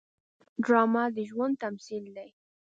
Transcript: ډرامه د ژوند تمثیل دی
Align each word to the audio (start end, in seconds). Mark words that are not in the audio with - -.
ډرامه 0.63 1.03
د 1.15 1.17
ژوند 1.29 1.53
تمثیل 1.63 2.05
دی 2.15 2.29